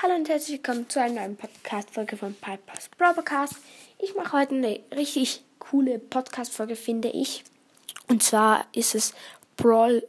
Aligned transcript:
Hallo 0.00 0.14
und 0.14 0.28
herzlich 0.28 0.58
willkommen 0.58 0.88
zu 0.88 1.00
einer 1.02 1.22
neuen 1.22 1.36
Podcast-Folge 1.36 2.16
von 2.16 2.32
Pipers 2.32 2.88
Broadcast. 2.96 3.56
Ich 3.98 4.14
mache 4.14 4.38
heute 4.38 4.54
eine 4.54 4.78
richtig 4.94 5.42
coole 5.58 5.98
Podcast-Folge, 5.98 6.76
finde 6.76 7.08
ich. 7.08 7.42
Und 8.06 8.22
zwar 8.22 8.64
ist 8.72 8.94
es 8.94 9.12
Brawl, 9.56 10.06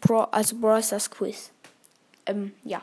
Brawl 0.00 0.26
also 0.32 0.56
Brawl 0.56 0.82
Stars 0.82 1.08
Quiz. 1.08 1.52
Ähm, 2.26 2.52
ja. 2.64 2.82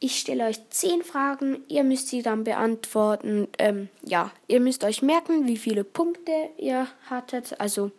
Ich 0.00 0.18
stelle 0.18 0.46
euch 0.46 0.58
10 0.70 1.04
Fragen, 1.04 1.62
ihr 1.68 1.84
müsst 1.84 2.08
sie 2.08 2.22
dann 2.22 2.42
beantworten. 2.42 3.46
Ähm, 3.58 3.88
ja, 4.02 4.32
ihr 4.48 4.58
müsst 4.58 4.82
euch 4.82 5.02
merken, 5.02 5.46
wie 5.46 5.56
viele 5.56 5.84
Punkte 5.84 6.32
ihr 6.58 6.88
hattet. 7.08 7.60
Also 7.60 7.92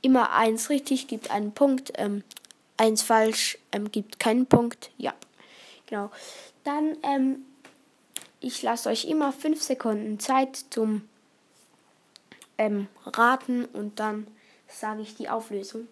immer 0.00 0.30
eins 0.30 0.70
richtig 0.70 1.08
gibt 1.08 1.32
einen 1.32 1.50
Punkt, 1.50 1.92
ähm, 1.96 2.22
eins 2.76 3.02
falsch 3.02 3.58
ähm, 3.72 3.90
gibt 3.90 4.20
keinen 4.20 4.46
Punkt. 4.46 4.92
Ja, 4.96 5.12
genau. 5.90 6.10
Dann, 6.64 6.96
ähm, 7.02 7.44
ich 8.40 8.62
lasse 8.62 8.88
euch 8.88 9.04
immer 9.04 9.32
5 9.32 9.62
Sekunden 9.62 10.18
Zeit 10.18 10.64
zum 10.70 11.02
ähm, 12.56 12.88
Raten 13.04 13.66
und 13.66 14.00
dann 14.00 14.26
sage 14.68 15.02
ich 15.02 15.16
die 15.16 15.28
Auflösung. 15.28 15.88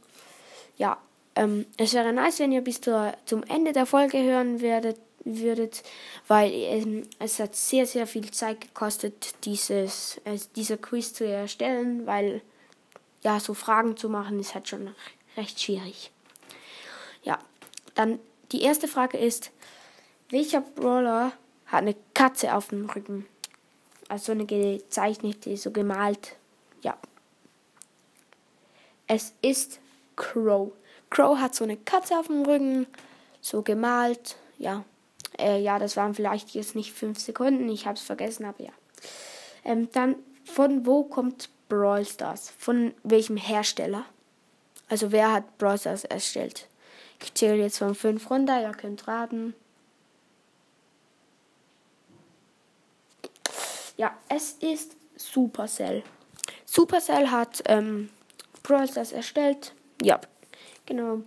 Ja, 0.78 0.98
ähm, 1.34 1.66
es 1.76 1.92
wäre 1.92 2.12
nice, 2.12 2.38
wenn 2.38 2.52
ihr 2.52 2.62
bis 2.62 2.80
zur, 2.80 3.14
zum 3.26 3.42
Ende 3.42 3.72
der 3.72 3.86
Folge 3.86 4.22
hören 4.22 4.60
werdet, 4.60 4.98
würdet, 5.24 5.82
weil 6.26 6.50
ähm, 6.52 7.02
es 7.18 7.38
hat 7.38 7.54
sehr, 7.54 7.86
sehr 7.86 8.06
viel 8.06 8.30
Zeit 8.30 8.60
gekostet, 8.60 9.34
dieses, 9.44 10.20
äh, 10.24 10.38
dieser 10.56 10.76
Quiz 10.76 11.12
zu 11.12 11.26
erstellen, 11.26 12.06
weil 12.06 12.40
ja, 13.22 13.40
so 13.40 13.54
Fragen 13.54 13.96
zu 13.96 14.08
machen 14.08 14.38
ist 14.38 14.54
halt 14.54 14.68
schon 14.68 14.94
recht 15.36 15.60
schwierig. 15.60 16.10
Ja, 17.22 17.38
dann 17.94 18.18
die 18.52 18.62
erste 18.62 18.88
Frage 18.88 19.18
ist, 19.18 19.50
welcher 20.30 20.60
Brawler 20.60 21.32
hat 21.66 21.82
eine 21.82 21.96
Katze 22.14 22.54
auf 22.54 22.68
dem 22.68 22.88
Rücken? 22.88 23.26
Also 24.08 24.32
eine 24.32 24.46
gezeichnete, 24.46 25.56
so 25.56 25.70
gemalt. 25.70 26.36
Ja. 26.82 26.96
Es 29.06 29.34
ist 29.42 29.80
Crow. 30.16 30.72
Crow 31.10 31.38
hat 31.38 31.54
so 31.54 31.64
eine 31.64 31.76
Katze 31.76 32.18
auf 32.18 32.26
dem 32.26 32.42
Rücken, 32.42 32.86
so 33.40 33.62
gemalt. 33.62 34.36
Ja. 34.58 34.84
Äh, 35.38 35.60
ja, 35.60 35.78
das 35.78 35.96
waren 35.96 36.14
vielleicht 36.14 36.50
jetzt 36.50 36.74
nicht 36.74 36.92
fünf 36.92 37.18
Sekunden, 37.18 37.68
ich 37.68 37.86
habe 37.86 37.96
es 37.96 38.02
vergessen, 38.02 38.44
aber 38.44 38.62
ja. 38.64 38.72
Ähm, 39.64 39.88
dann, 39.92 40.16
von 40.44 40.86
wo 40.86 41.04
kommt 41.04 41.50
Brawl 41.68 42.04
Stars? 42.04 42.52
Von 42.58 42.94
welchem 43.02 43.36
Hersteller? 43.36 44.04
Also 44.88 45.12
wer 45.12 45.32
hat 45.32 45.58
Brawl 45.58 45.78
Stars 45.78 46.04
erstellt? 46.04 46.66
Ich 47.22 47.34
zähle 47.34 47.56
jetzt 47.56 47.78
von 47.78 47.94
5 47.94 48.30
runter, 48.30 48.60
ihr 48.62 48.72
könnt 48.72 49.08
raten. 49.08 49.54
Ja, 53.98 54.16
es 54.28 54.52
ist 54.52 54.96
Supercell. 55.16 56.02
Supercell 56.64 57.30
hat 57.30 57.62
ähm, 57.66 58.08
Brawl 58.62 58.88
Stars 58.88 59.12
erstellt. 59.12 59.74
Ja, 60.00 60.20
genau. 60.86 61.22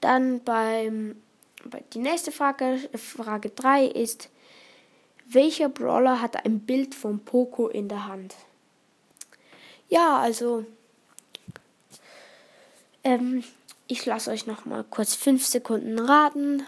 Dann 0.00 0.42
beim 0.44 1.16
bei 1.64 1.82
die 1.92 1.98
nächste 1.98 2.30
Frage, 2.30 2.78
Frage 2.94 3.50
3 3.50 3.86
ist, 3.86 4.28
welcher 5.26 5.68
Brawler 5.68 6.20
hat 6.20 6.44
ein 6.44 6.60
Bild 6.60 6.94
von 6.94 7.18
Poco 7.24 7.68
in 7.68 7.88
der 7.88 8.06
Hand? 8.06 8.34
Ja, 9.88 10.18
also 10.18 10.64
ähm, 13.02 13.42
ich 13.86 14.04
lasse 14.06 14.30
euch 14.30 14.46
noch 14.46 14.66
mal 14.66 14.84
kurz 14.84 15.14
5 15.14 15.44
Sekunden 15.44 15.98
raten 15.98 16.64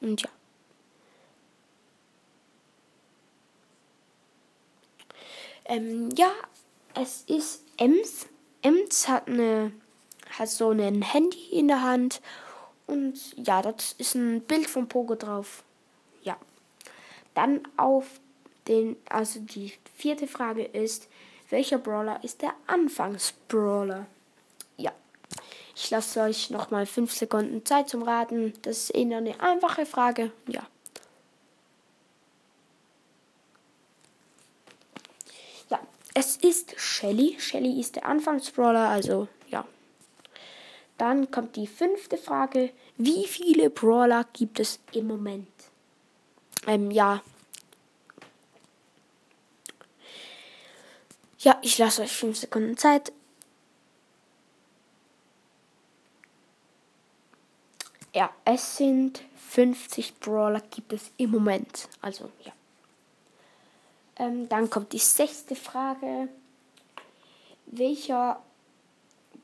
und 0.00 0.22
ja. 0.22 0.28
Ähm, 5.66 6.10
ja, 6.16 6.30
es 6.94 7.22
ist 7.26 7.62
Ems. 7.76 8.26
Ems 8.62 9.08
hat 9.08 9.28
eine 9.28 9.72
hat 10.38 10.48
so 10.48 10.70
ein 10.70 11.02
Handy 11.02 11.48
in 11.50 11.68
der 11.68 11.82
Hand 11.82 12.20
und 12.86 13.14
ja, 13.36 13.62
dort 13.62 13.94
ist 13.98 14.14
ein 14.14 14.40
Bild 14.42 14.68
von 14.68 14.88
Pogo 14.88 15.14
drauf. 15.14 15.62
Ja. 16.22 16.36
Dann 17.34 17.60
auf 17.76 18.20
den, 18.68 18.96
also 19.08 19.40
die 19.40 19.72
vierte 19.94 20.26
Frage 20.26 20.64
ist, 20.64 21.08
welcher 21.50 21.78
Brawler 21.78 22.22
ist 22.24 22.42
der 22.42 22.54
Anfangsbrawler? 22.66 24.06
Ja. 24.76 24.92
Ich 25.74 25.90
lasse 25.90 26.22
euch 26.22 26.50
nochmal 26.50 26.86
5 26.86 27.12
Sekunden 27.12 27.64
Zeit 27.64 27.88
zum 27.88 28.02
Raten. 28.02 28.52
Das 28.62 28.84
ist 28.84 28.90
eher 28.90 29.18
eine 29.18 29.40
einfache 29.40 29.86
Frage. 29.86 30.32
Ja. 30.48 30.66
Es 36.18 36.36
ist 36.36 36.80
Shelly. 36.80 37.36
Shelly 37.38 37.78
ist 37.78 37.96
der 37.96 38.06
Anfangsbrawler, 38.06 38.88
also 38.88 39.28
ja. 39.50 39.66
Dann 40.96 41.30
kommt 41.30 41.56
die 41.56 41.66
fünfte 41.66 42.16
Frage. 42.16 42.72
Wie 42.96 43.26
viele 43.26 43.68
Brawler 43.68 44.24
gibt 44.32 44.58
es 44.58 44.80
im 44.92 45.08
Moment? 45.08 45.46
Ähm, 46.66 46.90
ja. 46.90 47.22
Ja, 51.40 51.58
ich 51.60 51.76
lasse 51.76 52.00
euch 52.00 52.12
fünf 52.12 52.38
Sekunden 52.38 52.78
Zeit. 52.78 53.12
Ja, 58.14 58.30
es 58.46 58.78
sind 58.78 59.22
50 59.50 60.18
Brawler 60.18 60.62
gibt 60.62 60.94
es 60.94 61.10
im 61.18 61.32
Moment. 61.32 61.90
Also, 62.00 62.30
ja. 62.42 62.55
Ähm, 64.18 64.48
dann 64.48 64.70
kommt 64.70 64.92
die 64.92 64.98
sechste 64.98 65.54
Frage. 65.54 66.28
Welcher 67.66 68.42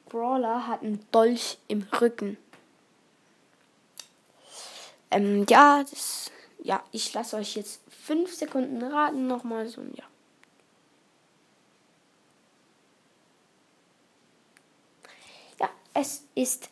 Brawler 0.08 0.66
hat 0.66 0.82
einen 0.82 1.04
Dolch 1.10 1.58
im 1.68 1.86
Rücken? 2.00 2.36
Ähm, 5.10 5.44
ja, 5.48 5.82
das, 5.82 6.30
ja, 6.62 6.82
ich 6.90 7.12
lasse 7.12 7.36
euch 7.36 7.56
jetzt 7.56 7.82
fünf 7.90 8.34
Sekunden 8.34 8.82
raten. 8.82 9.26
Nochmal 9.26 9.68
so, 9.68 9.82
ja. 9.94 10.04
Ja, 15.60 15.68
es 15.92 16.24
ist 16.34 16.70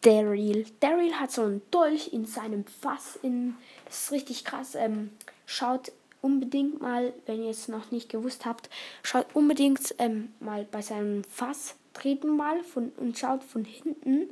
Daryl. 0.00 0.66
Daryl 0.80 1.14
hat 1.14 1.30
so 1.30 1.42
einen 1.42 1.62
Dolch 1.70 2.12
in 2.12 2.26
seinem 2.26 2.64
Fass. 2.64 3.16
In, 3.22 3.56
das 3.84 4.04
ist 4.04 4.12
richtig 4.12 4.44
krass. 4.44 4.74
Ähm, 4.74 5.12
schaut 5.46 5.92
unbedingt 6.20 6.80
mal, 6.80 7.12
wenn 7.26 7.42
ihr 7.42 7.50
es 7.50 7.68
noch 7.68 7.90
nicht 7.90 8.08
gewusst 8.08 8.46
habt, 8.46 8.68
schaut 9.02 9.26
unbedingt 9.34 9.94
ähm, 9.98 10.32
mal 10.40 10.66
bei 10.70 10.82
seinem 10.82 11.24
Fass, 11.24 11.76
treten 11.94 12.36
mal 12.36 12.62
von, 12.62 12.90
und 12.96 13.18
schaut 13.18 13.44
von 13.44 13.64
hinten, 13.64 14.28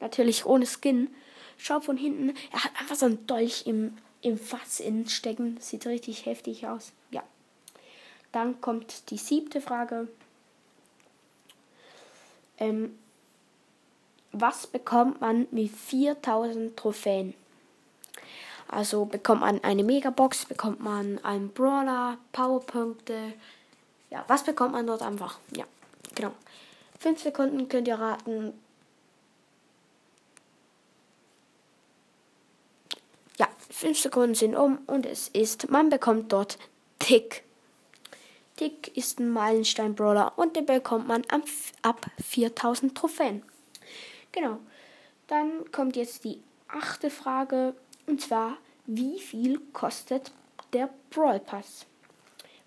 natürlich 0.00 0.46
ohne 0.46 0.66
Skin, 0.66 1.08
schaut 1.56 1.84
von 1.84 1.96
hinten, 1.96 2.34
er 2.52 2.64
hat 2.64 2.72
einfach 2.80 2.96
so 2.96 3.06
einen 3.06 3.26
Dolch 3.26 3.66
im, 3.66 3.96
im 4.22 4.38
Fass 4.38 4.80
innen 4.80 5.08
stecken, 5.08 5.56
sieht 5.60 5.86
richtig 5.86 6.26
heftig 6.26 6.66
aus, 6.66 6.92
ja. 7.10 7.22
Dann 8.32 8.60
kommt 8.60 9.10
die 9.10 9.16
siebte 9.16 9.60
Frage. 9.60 10.08
Ähm, 12.58 12.98
was 14.32 14.66
bekommt 14.66 15.20
man 15.20 15.46
mit 15.52 15.70
4000 15.70 16.76
Trophäen? 16.76 17.34
Also 18.68 19.04
bekommt 19.04 19.42
man 19.42 19.62
eine 19.62 19.84
Megabox, 19.84 20.46
bekommt 20.46 20.80
man 20.80 21.22
einen 21.24 21.50
Brawler, 21.50 22.18
Powerpunkte. 22.32 23.34
Ja, 24.10 24.24
was 24.28 24.44
bekommt 24.44 24.72
man 24.72 24.86
dort 24.86 25.02
einfach? 25.02 25.38
Ja, 25.56 25.64
genau. 26.14 26.32
Fünf 26.98 27.22
Sekunden 27.22 27.68
könnt 27.68 27.88
ihr 27.88 27.98
raten. 27.98 28.54
Ja, 33.38 33.48
fünf 33.70 33.98
Sekunden 33.98 34.34
sind 34.34 34.54
um 34.56 34.78
und 34.86 35.06
es 35.06 35.28
ist, 35.28 35.70
man 35.70 35.90
bekommt 35.90 36.32
dort 36.32 36.58
Tick. 36.98 37.44
Tick 38.56 38.96
ist 38.96 39.18
ein 39.18 39.30
Meilenstein-Brawler 39.30 40.32
und 40.36 40.54
den 40.54 40.66
bekommt 40.66 41.08
man 41.08 41.24
ab 41.82 42.06
4000 42.22 42.96
Trophäen. 42.96 43.42
Genau. 44.32 44.58
Dann 45.26 45.70
kommt 45.72 45.96
jetzt 45.96 46.24
die 46.24 46.40
achte 46.68 47.10
Frage. 47.10 47.74
Und 48.06 48.20
zwar, 48.20 48.58
wie 48.86 49.18
viel 49.18 49.60
kostet 49.72 50.30
der 50.72 50.90
Brawl 51.10 51.40
Pass? 51.40 51.86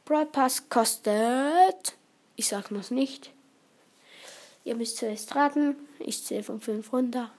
Brawl 0.05 0.25
Pass 0.25 0.69
kostet, 0.69 1.95
ich 2.35 2.47
sag 2.47 2.71
noch 2.71 2.89
nicht. 2.89 3.31
Ihr 4.63 4.75
müsst 4.75 4.97
zuerst 4.97 5.33
raten. 5.35 5.75
Ich 5.99 6.23
zähle 6.25 6.43
von 6.43 6.59
5 6.59 6.91
runter. 6.91 7.31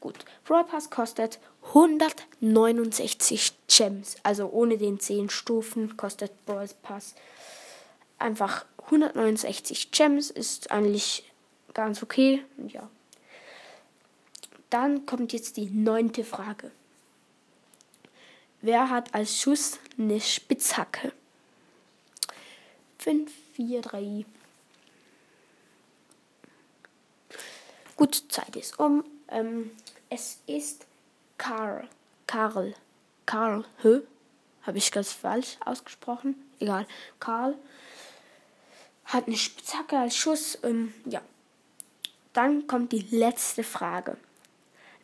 Gut, 0.00 0.24
Brawl 0.44 0.64
Pass 0.64 0.90
kostet 0.90 1.38
169 1.68 3.52
Gems. 3.68 4.16
Also 4.22 4.48
ohne 4.48 4.78
den 4.78 5.00
10 5.00 5.30
Stufen 5.30 5.96
kostet 5.96 6.32
Brawl 6.46 6.68
Pass 6.82 7.14
einfach 8.18 8.64
169 8.84 9.90
Gems. 9.90 10.30
Ist 10.30 10.70
eigentlich 10.70 11.30
ganz 11.72 12.02
okay. 12.02 12.44
Ja. 12.68 12.88
Dann 14.74 15.06
kommt 15.06 15.32
jetzt 15.32 15.56
die 15.56 15.70
neunte 15.70 16.24
Frage. 16.24 16.72
Wer 18.60 18.90
hat 18.90 19.14
als 19.14 19.40
Schuss 19.40 19.78
eine 19.96 20.20
Spitzhacke? 20.20 21.12
5, 22.98 23.30
4, 23.52 23.82
3. 23.82 24.24
Gut, 27.94 28.24
Zeit 28.28 28.56
ist 28.56 28.76
um. 28.80 29.04
Ähm, 29.28 29.70
es 30.10 30.40
ist 30.48 30.86
Karl. 31.38 31.88
Karl. 32.26 32.74
Karl. 33.26 33.64
Hä? 33.80 34.00
Habe 34.62 34.78
ich 34.78 34.90
ganz 34.90 35.12
falsch 35.12 35.56
ausgesprochen? 35.64 36.34
Egal. 36.58 36.88
Karl 37.20 37.54
hat 39.04 39.28
eine 39.28 39.36
Spitzhacke 39.36 39.96
als 39.96 40.16
Schuss. 40.16 40.58
Ähm, 40.64 40.92
ja. 41.04 41.22
Dann 42.32 42.66
kommt 42.66 42.90
die 42.90 43.06
letzte 43.10 43.62
Frage. 43.62 44.16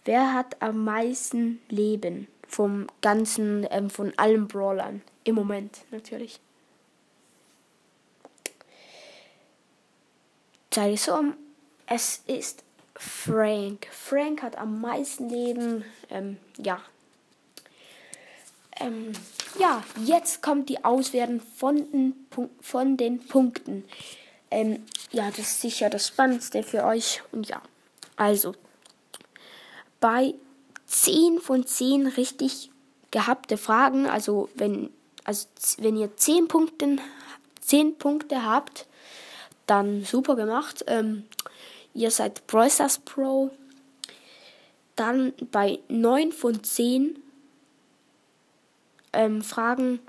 Wer 0.04 0.32
hat 0.32 0.60
am 0.62 0.84
meisten 0.84 1.60
Leben 1.68 2.26
vom 2.48 2.86
ganzen, 3.02 3.66
ähm, 3.70 3.90
von 3.90 4.12
allen 4.16 4.48
Brawlern? 4.48 5.02
Im 5.24 5.34
Moment 5.34 5.84
natürlich. 5.90 6.40
Zeit 10.70 10.94
ist 10.94 11.08
um. 11.08 11.34
Es 11.86 12.22
ist 12.26 12.62
Frank. 12.94 13.88
Frank 13.90 14.42
hat 14.42 14.56
am 14.56 14.80
meisten 14.80 15.28
Leben. 15.28 15.84
Ähm, 16.08 16.38
ja. 16.58 16.80
Ähm, 18.78 19.12
ja, 19.58 19.82
jetzt 20.04 20.42
kommt 20.42 20.68
die 20.68 20.84
Auswertung 20.84 21.40
von 21.40 21.76
den, 21.76 22.26
von 22.60 22.96
den 22.96 23.18
Punkten. 23.26 23.84
Ähm, 24.50 24.84
ja, 25.10 25.28
das 25.30 25.40
ist 25.40 25.60
sicher 25.60 25.90
das 25.90 26.08
Spannendste 26.08 26.62
für 26.62 26.84
euch. 26.84 27.22
Und 27.32 27.48
ja, 27.48 27.60
also 28.16 28.54
bei 30.00 30.34
10 30.86 31.40
von 31.40 31.66
10 31.66 32.06
richtig 32.08 32.70
gehabte 33.10 33.56
Fragen, 33.56 34.06
also 34.06 34.48
wenn, 34.54 34.90
also 35.24 35.46
wenn 35.78 35.96
ihr 35.96 36.16
10 36.16 36.48
Punkte, 36.48 36.96
10 37.60 37.98
Punkte 37.98 38.44
habt, 38.44 38.86
dann 39.66 40.04
super 40.04 40.34
gemacht. 40.34 40.84
Ähm, 40.88 41.24
ihr 41.94 42.10
seid 42.10 42.46
Brawlstars 42.46 42.98
Pro. 42.98 43.50
Dann 44.96 45.32
bei 45.52 45.78
9 45.88 46.32
von 46.32 46.62
10 46.62 47.22
ähm, 49.12 49.42
Fragen, 49.42 50.00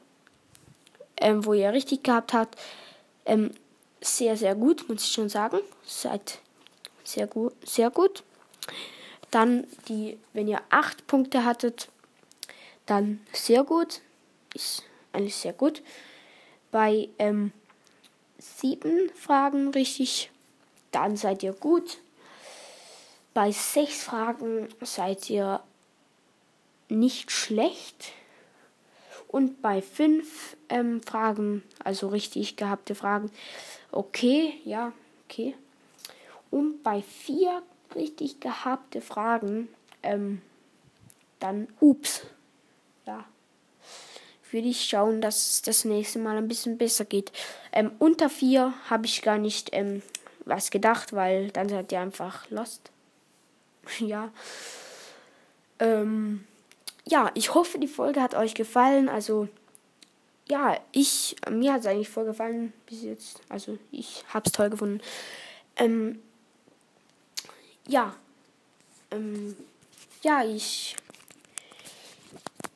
ähm, 1.18 1.46
wo 1.46 1.54
ihr 1.54 1.72
richtig 1.72 2.04
gehabt 2.04 2.34
habt, 2.34 2.58
ähm, 3.26 3.52
sehr, 4.02 4.36
sehr 4.36 4.56
gut, 4.56 4.90
muss 4.90 5.04
ich 5.04 5.12
schon 5.12 5.30
sagen. 5.30 5.60
Seid 5.86 6.40
sehr 7.04 7.28
gut, 7.28 7.54
sehr 7.64 7.92
gut. 7.92 8.24
Dann 9.32 9.66
die, 9.88 10.18
wenn 10.34 10.48
ihr 10.48 10.62
8 10.70 11.08
Punkte 11.08 11.46
hattet, 11.46 11.90
dann 12.86 13.22
sehr 13.32 13.64
gut. 13.64 14.02
Ist 14.54 14.84
eigentlich 15.14 15.36
sehr 15.36 15.54
gut. 15.54 15.82
Bei 16.72 17.10
ähm, 17.18 17.52
Fragen 19.16 19.70
richtig, 19.70 20.32
dann 20.92 21.16
seid 21.16 21.44
ihr 21.44 21.54
gut. 21.54 22.00
Bei 23.34 23.52
sechs 23.52 24.04
Fragen 24.04 24.68
seid 24.82 25.30
ihr 25.30 25.62
nicht 26.90 27.32
schlecht. 27.32 28.14
Und 29.28 29.62
bei 29.62 29.82
fünf 29.82 30.58
ähm, 30.68 31.02
Fragen, 31.02 31.64
also 31.82 32.10
richtig 32.10 32.58
gehabte 32.58 32.96
Fragen, 32.96 33.32
okay, 33.92 34.60
ja, 34.66 34.92
okay. 35.26 35.56
Und 36.50 36.84
bei 36.84 37.02
vier 37.02 37.64
richtig 37.96 38.40
gehabte 38.40 39.02
Fragen, 39.02 39.68
ähm, 40.04 40.42
dann 41.40 41.68
ups. 41.80 42.26
Ja, 43.06 43.26
würde 44.52 44.68
ich 44.68 44.86
schauen, 44.86 45.22
dass 45.22 45.48
es 45.48 45.62
das 45.62 45.86
nächste 45.86 46.20
Mal 46.20 46.38
ein 46.38 46.48
bisschen 46.48 46.78
besser 46.78 47.06
geht. 47.06 47.32
Ähm, 47.72 47.92
unter 48.00 48.30
4 48.30 48.74
habe 48.90 49.06
ich 49.06 49.22
gar 49.22 49.38
nicht 49.38 49.70
ähm, 49.72 50.02
was 50.46 50.72
gedacht, 50.72 51.14
weil 51.14 51.52
dann 51.52 51.70
seid 51.70 51.92
ihr 51.92 52.00
einfach 52.00 52.50
lost. 52.50 52.92
ja. 54.00 54.32
Ähm, 55.80 56.46
ja, 57.06 57.32
ich 57.34 57.54
hoffe, 57.54 57.80
die 57.80 57.88
Folge 57.88 58.22
hat 58.22 58.36
euch 58.36 58.54
gefallen. 58.54 59.10
Also, 59.10 59.48
ja, 60.50 60.78
ich, 60.92 61.36
mir 61.50 61.74
hat 61.74 61.82
es 61.82 61.88
eigentlich 61.88 62.10
voll 62.10 62.26
gefallen 62.26 62.74
bis 62.86 63.04
jetzt. 63.04 63.42
Also, 63.50 63.78
ich 63.92 64.24
habe 64.34 64.46
es 64.46 64.52
toll 64.52 64.70
gefunden. 64.70 65.02
Ähm, 65.78 66.22
ja. 67.88 68.16
Ähm, 69.12 69.56
ja, 70.24 70.44
ich 70.44 70.96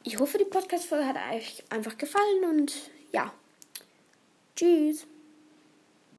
ich 0.07 0.19
hoffe, 0.19 0.37
die 0.37 0.45
Podcast-Folge 0.45 1.07
hat 1.07 1.17
euch 1.33 1.63
einfach 1.69 1.97
gefallen 1.97 2.43
und 2.47 2.73
ja. 3.11 3.33
Tschüss. 4.55 5.07